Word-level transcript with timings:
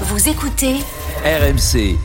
Vous 0.00 0.28
écoutez 0.28 0.74
RMC. 1.24 1.96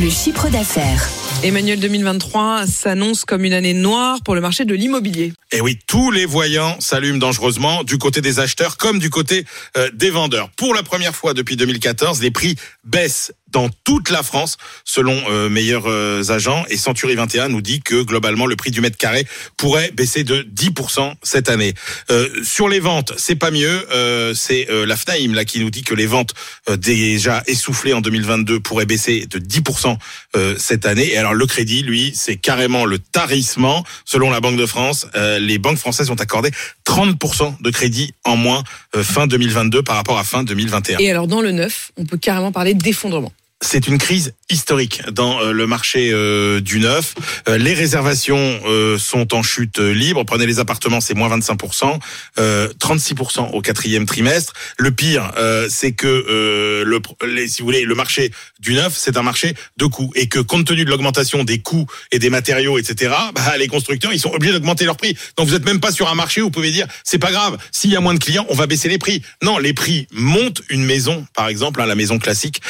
le 0.00 0.08
chiffre 0.08 0.48
d'affaires. 0.48 1.06
Emmanuel 1.42 1.78
2023 1.78 2.66
s'annonce 2.66 3.26
comme 3.26 3.44
une 3.44 3.52
année 3.52 3.74
noire 3.74 4.20
pour 4.24 4.34
le 4.34 4.40
marché 4.40 4.64
de 4.64 4.74
l'immobilier. 4.74 5.34
Et 5.52 5.60
oui, 5.60 5.78
tous 5.86 6.10
les 6.10 6.24
voyants 6.24 6.80
s'allument 6.80 7.18
dangereusement 7.18 7.84
du 7.84 7.98
côté 7.98 8.22
des 8.22 8.40
acheteurs 8.40 8.78
comme 8.78 8.98
du 8.98 9.10
côté 9.10 9.44
euh, 9.76 9.90
des 9.92 10.08
vendeurs. 10.08 10.48
Pour 10.56 10.72
la 10.74 10.82
première 10.82 11.14
fois 11.14 11.34
depuis 11.34 11.56
2014, 11.56 12.22
les 12.22 12.30
prix 12.30 12.56
baissent 12.84 13.32
dans 13.54 13.70
toute 13.84 14.10
la 14.10 14.22
France, 14.22 14.58
selon 14.84 15.16
euh, 15.30 15.48
meilleurs 15.48 15.86
euh, 15.86 16.28
agents. 16.28 16.64
Et 16.68 16.76
Century 16.76 17.14
21 17.14 17.48
nous 17.48 17.62
dit 17.62 17.80
que 17.80 18.02
globalement, 18.02 18.46
le 18.46 18.56
prix 18.56 18.72
du 18.72 18.80
mètre 18.80 18.98
carré 18.98 19.26
pourrait 19.56 19.92
baisser 19.92 20.24
de 20.24 20.42
10% 20.42 21.14
cette 21.22 21.48
année. 21.48 21.72
Euh, 22.10 22.28
sur 22.42 22.68
les 22.68 22.80
ventes, 22.80 23.12
c'est 23.16 23.36
pas 23.36 23.52
mieux. 23.52 23.86
Euh, 23.92 24.34
c'est 24.34 24.68
euh, 24.70 24.84
la 24.84 24.96
FNAIM 24.96 25.34
là 25.34 25.44
qui 25.44 25.60
nous 25.60 25.70
dit 25.70 25.82
que 25.82 25.94
les 25.94 26.06
ventes 26.06 26.34
euh, 26.68 26.76
déjà 26.76 27.44
essoufflées 27.46 27.94
en 27.94 28.00
2022 28.00 28.58
pourraient 28.58 28.86
baisser 28.86 29.26
de 29.26 29.38
10% 29.38 29.96
euh, 30.34 30.56
cette 30.58 30.84
année. 30.84 31.12
Et 31.12 31.16
alors 31.16 31.34
le 31.34 31.46
crédit, 31.46 31.82
lui, 31.82 32.12
c'est 32.14 32.36
carrément 32.36 32.84
le 32.84 32.98
tarissement. 32.98 33.84
Selon 34.04 34.30
la 34.30 34.40
Banque 34.40 34.56
de 34.56 34.66
France, 34.66 35.06
les 35.14 35.58
banques 35.58 35.78
françaises 35.78 36.10
ont 36.10 36.14
accordé 36.16 36.50
30% 36.86 37.62
de 37.62 37.70
crédit 37.70 38.12
en 38.24 38.36
moins 38.36 38.64
fin 38.94 39.26
2022 39.26 39.82
par 39.82 39.96
rapport 39.96 40.18
à 40.18 40.24
fin 40.24 40.42
2021 40.42 40.98
Et 40.98 41.10
alors 41.10 41.26
dans 41.26 41.40
le 41.40 41.52
neuf, 41.52 41.92
on 41.96 42.04
peut 42.04 42.18
carrément 42.18 42.52
parler 42.52 42.74
d'effondrement. 42.74 43.32
C'est 43.64 43.86
une 43.86 43.98
crise 43.98 44.34
historique 44.50 45.02
dans 45.10 45.40
euh, 45.40 45.52
le 45.52 45.66
marché 45.66 46.10
euh, 46.12 46.60
du 46.60 46.78
neuf. 46.78 47.14
Euh, 47.48 47.58
les 47.58 47.74
réservations 47.74 48.60
sont 48.98 49.34
en 49.34 49.42
chute 49.42 49.78
libre. 49.78 50.24
Prenez 50.24 50.46
les 50.46 50.58
appartements, 50.58 51.00
c'est 51.00 51.14
moins 51.14 51.34
25%, 51.36 51.98
euh, 52.38 52.68
36% 52.80 53.50
au 53.52 53.60
quatrième 53.60 54.06
trimestre. 54.06 54.52
Le 54.78 54.90
pire, 54.90 55.32
c'est 55.68 55.92
que 55.92 56.84
le, 56.84 57.02
si 57.48 57.62
vous 57.62 57.66
voulez, 57.66 57.84
le 57.84 57.94
marché 57.94 58.32
du 58.60 58.74
neuf, 58.74 58.94
c'est 58.96 59.16
un 59.16 59.22
marché 59.22 59.54
de 59.76 59.86
coûts 59.86 60.10
et 60.14 60.28
que 60.28 60.38
compte 60.38 60.66
tenu 60.66 60.84
de 60.84 60.90
l'augmentation 60.90 61.44
des 61.44 61.60
coûts 61.60 61.86
et 62.12 62.18
des 62.18 62.30
matériaux, 62.30 62.78
etc., 62.78 63.14
bah, 63.34 63.56
les 63.58 63.68
constructeurs, 63.68 64.12
ils 64.12 64.20
sont 64.20 64.32
obligés 64.32 64.52
d'augmenter 64.52 64.84
leurs 64.84 64.96
prix. 64.96 65.16
Donc 65.36 65.48
vous 65.48 65.54
êtes 65.54 65.64
même 65.64 65.80
pas 65.80 65.92
sur 65.92 66.08
un 66.08 66.14
marché 66.14 66.40
où 66.40 66.46
vous 66.46 66.50
pouvez 66.50 66.70
dire 66.70 66.86
c'est 67.04 67.18
pas 67.18 67.32
grave, 67.32 67.56
s'il 67.70 67.90
y 67.90 67.96
a 67.96 68.00
moins 68.00 68.14
de 68.14 68.18
clients, 68.18 68.46
on 68.48 68.54
va 68.54 68.66
baisser 68.66 68.88
les 68.88 68.98
prix. 68.98 69.22
Non, 69.42 69.58
les 69.58 69.72
prix 69.72 70.06
montent. 70.12 70.62
Une 70.68 70.84
maison, 70.84 71.26
par 71.34 71.48
exemple, 71.48 71.80
hein, 71.80 71.86
la 71.86 71.94
maison 71.94 72.18
classique, 72.18 72.60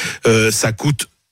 ça 0.51 0.71
coûte 0.71 0.84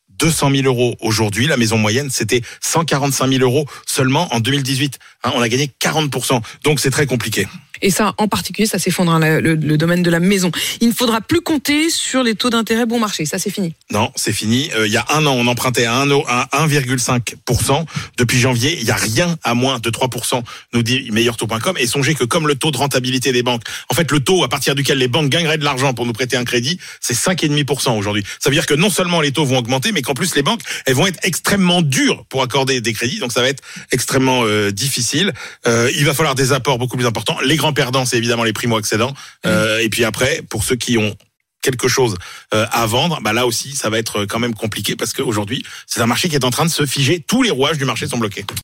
200 0.10 0.52
000 0.52 0.64
euros 0.66 0.96
aujourd'hui. 1.02 1.48
La 1.48 1.58
maison 1.58 1.78
moyenne, 1.78 2.10
c'était 2.10 2.42
145 2.62 3.28
000 3.28 3.44
euros 3.44 3.66
seulement 3.86 4.34
en 4.34 4.40
2018. 4.40 5.00
Hein, 5.24 5.32
on 5.36 5.42
a 5.42 5.50
gagné 5.50 5.72
40%. 5.82 6.42
Donc 6.64 6.80
c'est 6.80 6.92
très 6.92 7.06
compliqué. 7.06 7.48
Et 7.82 7.90
ça, 7.90 8.14
en 8.18 8.28
particulier, 8.28 8.68
ça 8.68 8.80
s'effondre, 8.80 9.12
hein, 9.12 9.20
le, 9.20 9.40
le- 9.42 9.56
le 9.56 9.78
domaine 9.78 10.04
de 10.04 10.10
la 10.10 10.20
maison. 10.20 10.52
Il 10.80 10.90
ne 10.90 10.94
faudra 10.94 11.22
plus 11.22 11.42
compter 11.42 11.90
sur 11.90 12.24
les 12.24 12.36
taux 12.36 12.50
d'intérêt 12.50 12.86
bon 12.86 13.00
marché. 13.00 13.26
Ça, 13.26 13.40
c'est 13.40 13.50
fini. 13.50 13.74
Non, 13.92 14.12
c'est 14.16 14.32
fini. 14.32 14.70
Euh, 14.76 14.88
il 14.88 14.94
y 14.94 14.98
a 14.98 15.06
un 15.10 15.26
an, 15.26 15.34
on 15.34 15.48
empruntait 15.48 15.86
à 15.86 15.96
1 15.96 16.06
euro- 16.06 16.26
à 16.28 16.48
1,5%. 16.66 17.86
Depuis 18.18 18.40
janvier, 18.40 18.78
il 18.80 18.86
y 18.86 18.92
a 18.92 18.96
rien 18.96 19.38
à 19.44 19.54
moins 19.54 19.80
de 19.80 19.90
3%, 19.90 20.44
nous 20.74 20.84
dit 20.84 21.10
meilleurtaux.com. 21.12 21.76
Et 21.80 21.88
songez 21.88 22.16
que 22.16 22.24
comme 22.24 22.48
le 22.48 22.56
taux 22.56 22.72
de 22.72 22.78
rentabilité 22.78 23.32
des 23.32 23.44
banques, 23.44 23.64
en 23.90 23.94
fait, 23.96 24.12
le 24.12 24.20
taux 24.20 24.44
à 24.44 24.50
partir 24.50 24.76
duquel 24.76 24.98
les 24.98 25.08
banques 25.08 25.30
gagneraient 25.30 25.58
de 25.58 25.64
l'argent 25.64 25.94
pour 25.94 26.06
nous 26.06 26.14
prêter 26.14 26.38
un 26.38 26.44
crédit, 26.46 26.80
c'est 27.02 27.16
5,5% 27.16 27.98
aujourd'hui. 27.98 28.24
Ça 28.40 28.50
veut 28.50 28.56
dire 28.56 28.66
que 28.66 28.74
non 28.74 28.90
seulement 28.90 29.22
les 29.22 29.32
taux 29.32 29.46
vont 29.46 29.58
augmenter, 29.58 29.92
mais 29.92 30.02
qu'en 30.02 30.14
plus 30.14 30.36
les 30.36 30.44
banques, 30.44 30.62
elles 30.86 30.96
vont 30.96 31.08
être 31.08 31.20
extrêmement 31.24 31.82
dures 31.82 32.26
pour 32.30 32.42
accorder 32.44 32.82
des 32.82 32.94
crédits. 32.94 33.20
Donc 33.20 33.32
ça 33.32 33.42
va 33.42 33.50
être 33.50 33.64
extrêmement 33.92 34.42
euh, 34.46 34.72
difficile. 34.72 35.34
Euh, 35.68 35.90
il 35.96 36.06
va 36.06 36.14
falloir 36.14 36.36
des 36.36 36.52
apports 36.54 36.78
beaucoup 36.78 36.98
plus 36.98 37.06
importants. 37.06 37.38
Grands 37.64 37.74
perdants, 37.74 38.04
c'est 38.06 38.18
évidemment 38.18 38.44
les 38.44 38.52
primo-accédants. 38.52 39.14
Euh, 39.46 39.80
et 39.80 39.88
puis 39.88 40.04
après, 40.04 40.42
pour 40.50 40.66
ceux 40.66 40.76
qui 40.76 40.98
ont 40.98 41.16
quelque 41.62 41.88
chose 41.88 42.18
euh, 42.54 42.66
à 42.72 42.86
vendre, 42.86 43.22
bah 43.22 43.32
là 43.32 43.48
aussi 43.48 43.74
ça 43.74 43.90
va 43.90 43.98
être 43.98 44.26
quand 44.26 44.40
même 44.40 44.54
compliqué 44.54 44.98
parce 44.98 45.14
qu'aujourd'hui 45.14 45.64
c'est 45.88 46.02
un 46.02 46.06
marché 46.06 46.28
qui 46.28 46.36
est 46.36 46.44
en 46.44 46.50
train 46.50 46.66
de 46.66 46.70
se 46.70 46.86
figer. 46.86 47.24
Tous 47.26 47.42
les 47.42 47.52
rouages 47.52 47.78
du 47.78 47.86
marché 47.86 48.06
sont 48.06 48.18
bloqués. 48.18 48.46